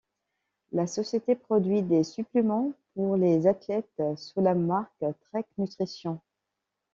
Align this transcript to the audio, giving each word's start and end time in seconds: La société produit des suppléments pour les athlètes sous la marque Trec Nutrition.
La 0.71 0.87
société 0.87 1.35
produit 1.35 1.83
des 1.83 2.03
suppléments 2.03 2.73
pour 2.95 3.17
les 3.17 3.45
athlètes 3.45 4.01
sous 4.17 4.41
la 4.41 4.55
marque 4.55 5.05
Trec 5.29 5.45
Nutrition. 5.59 6.19